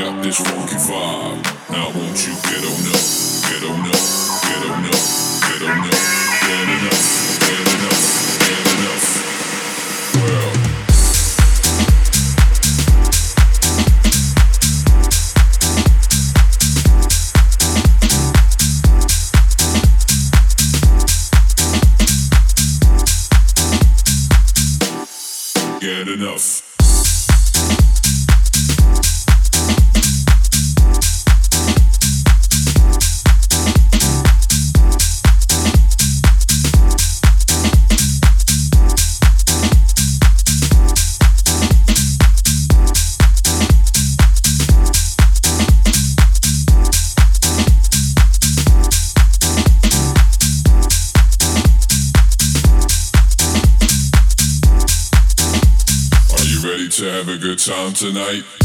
[0.00, 1.42] got this funky vibe.
[1.70, 3.02] Now won't you get on up,
[3.48, 4.06] get on up,
[4.46, 5.04] get on up,
[5.42, 5.98] get on up,
[6.44, 7.40] get enough?
[7.40, 8.38] get enough?
[8.38, 8.87] get up.
[57.98, 58.57] tonight.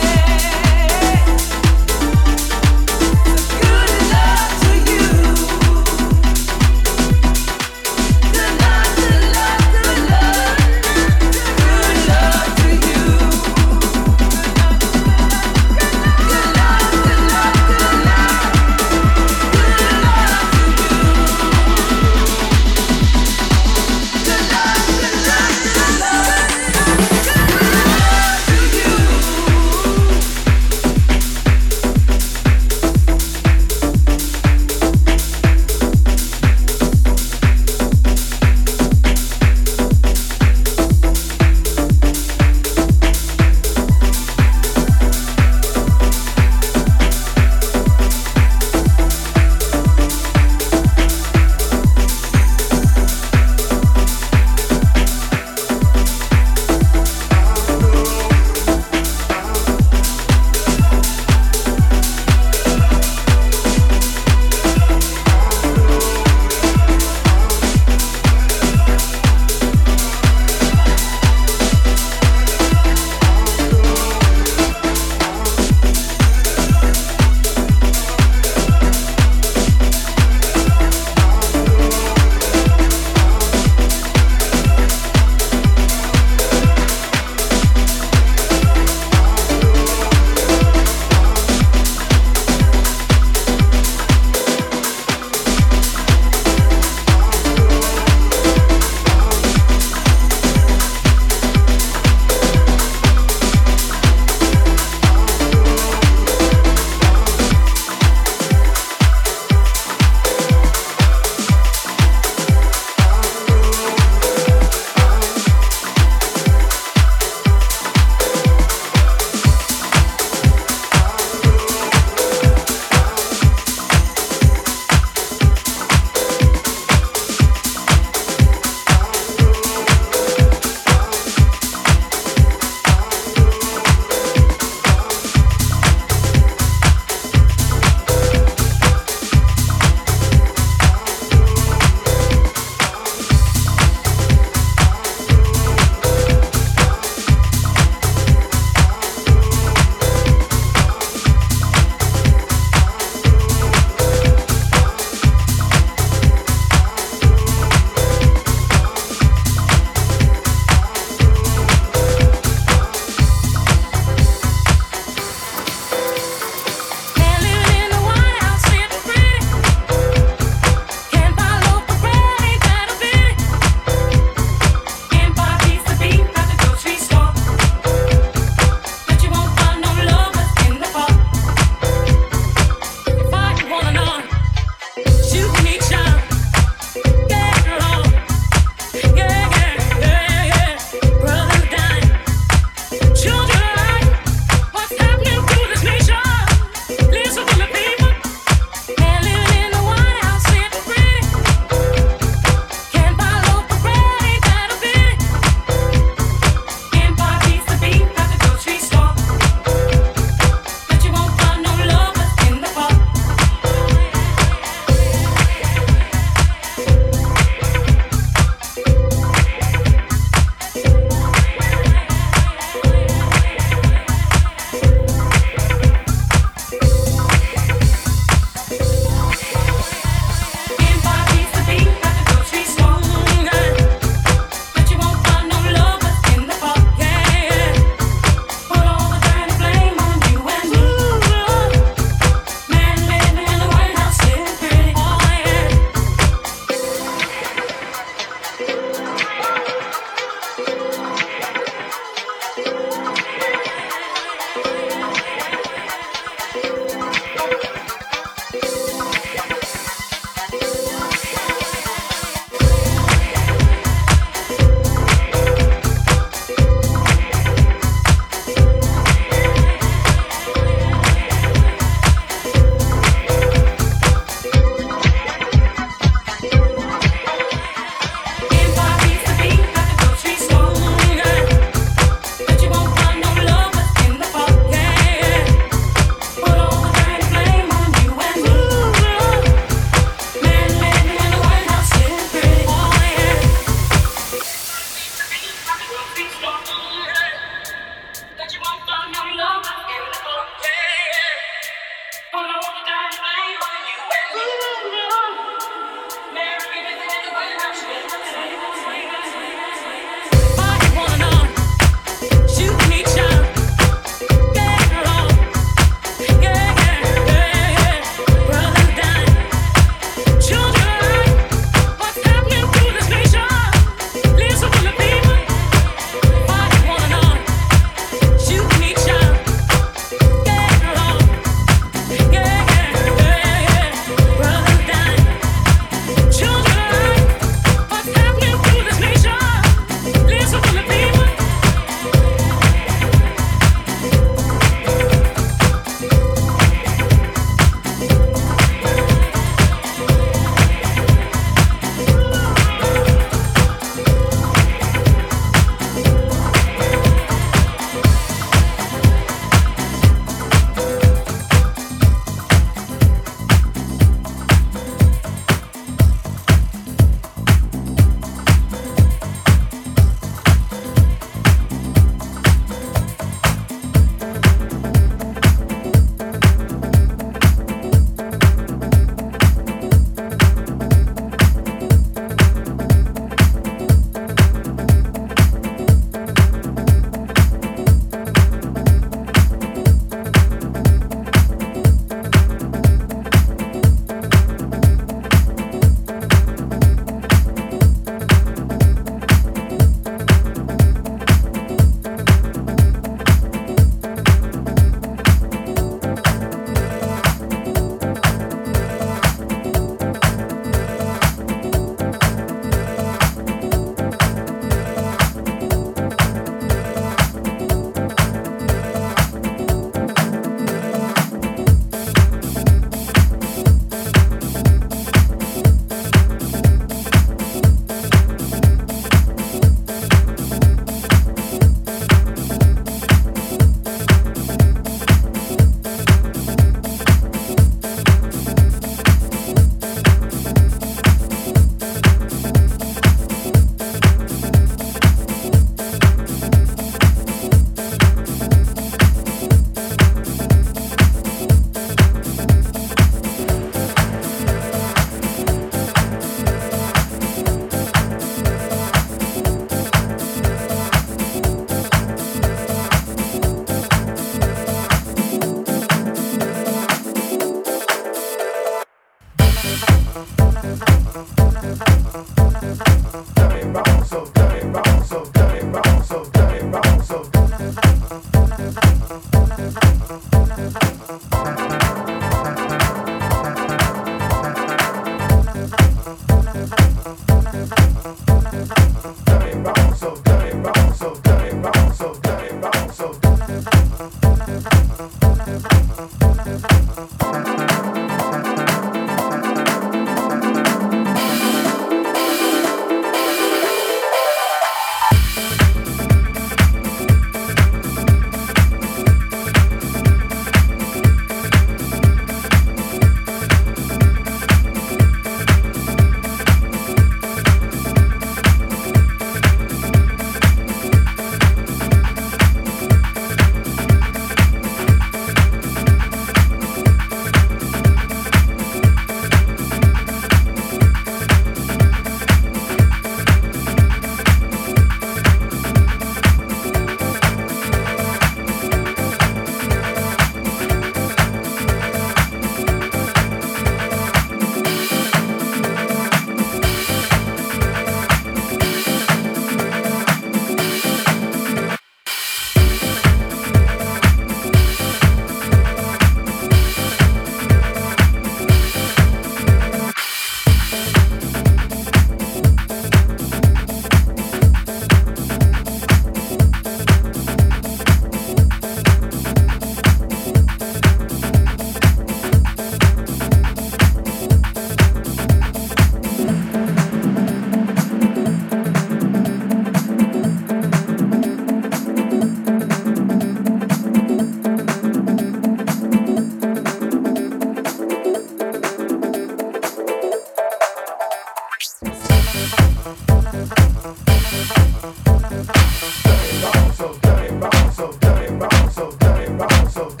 [597.71, 600.00] so done it wrong, so done it wrong, so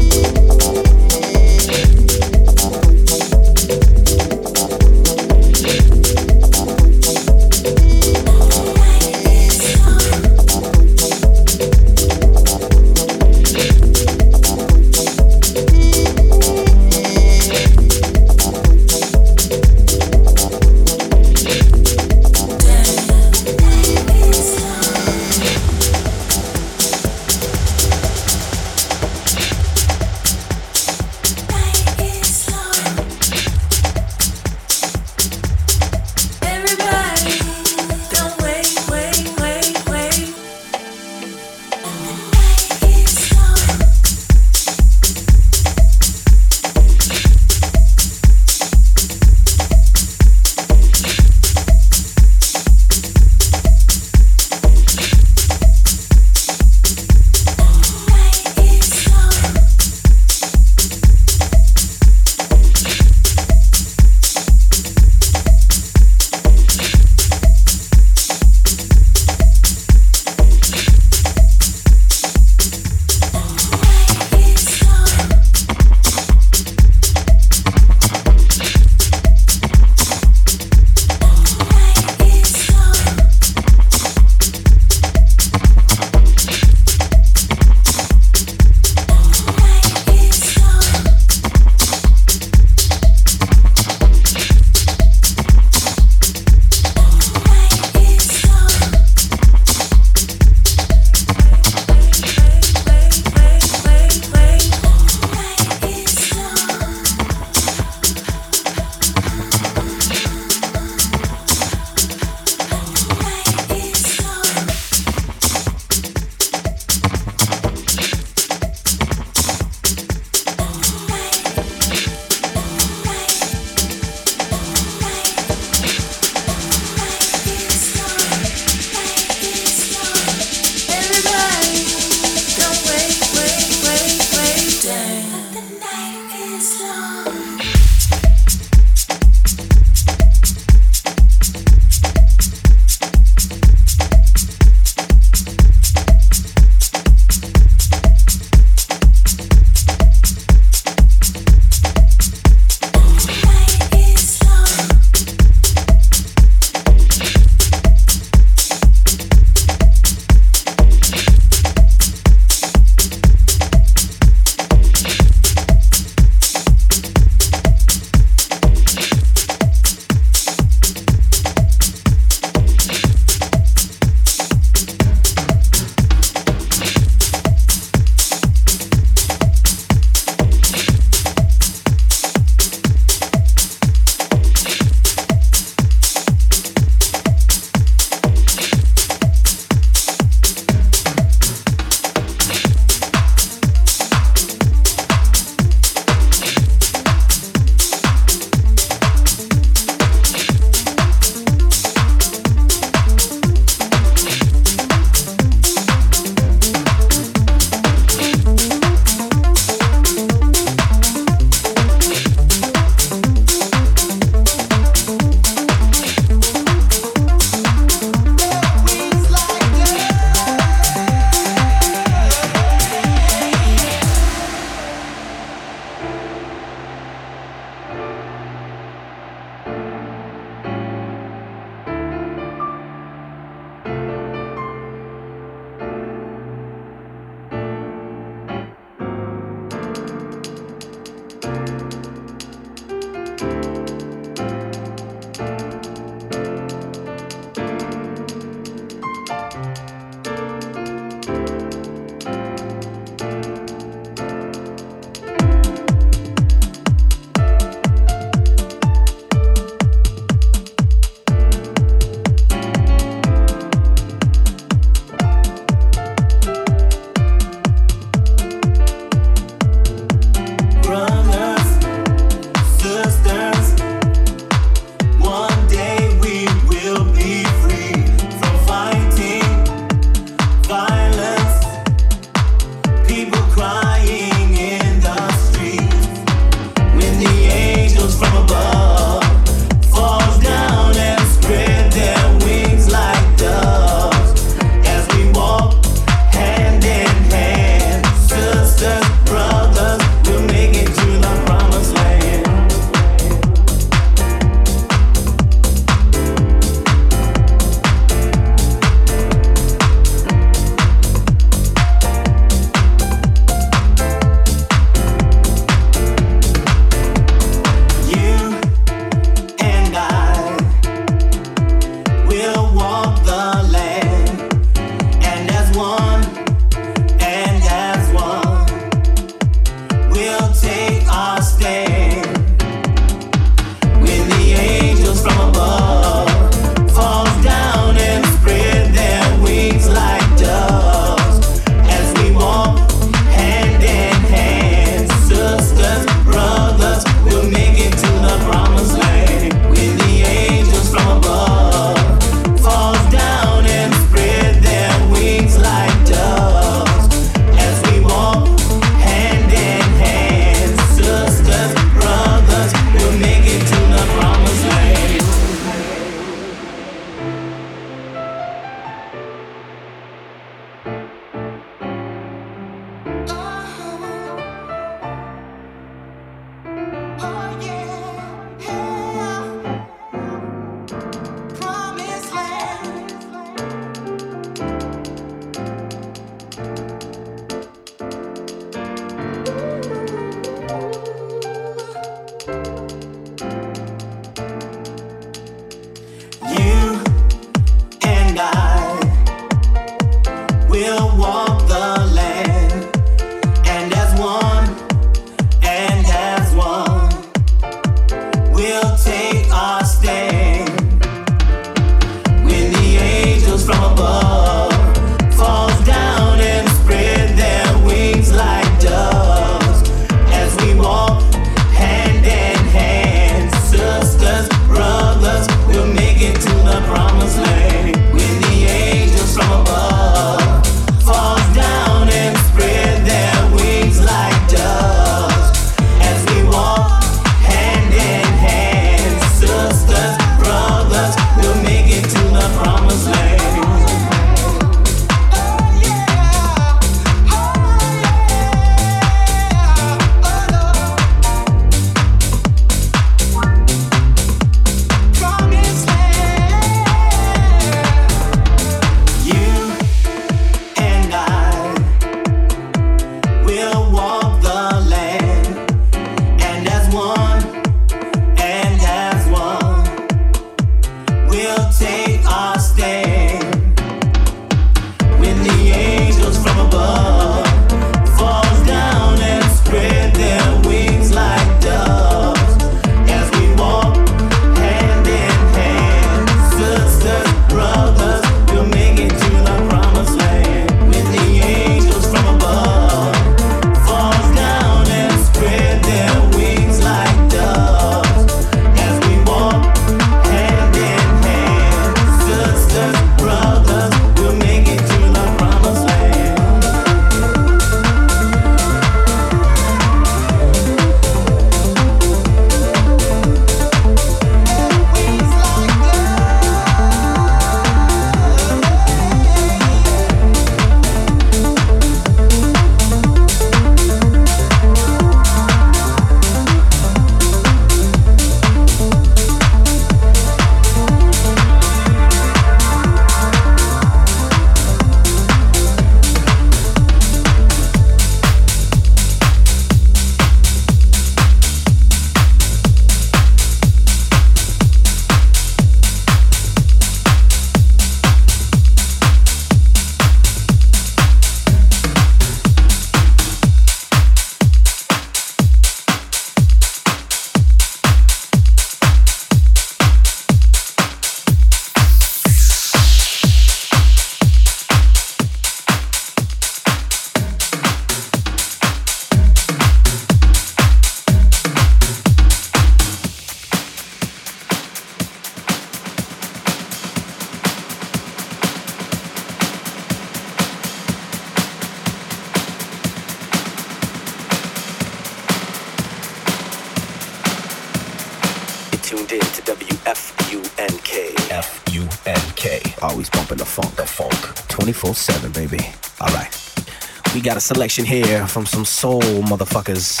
[597.54, 600.00] selection here from some soul motherfuckers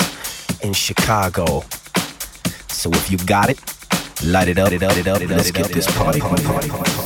[0.64, 1.62] in Chicago.
[2.68, 3.58] So if you got it,
[4.24, 5.36] light it up, it up, it up, it up.
[5.36, 7.01] let's get this party, party, party, party.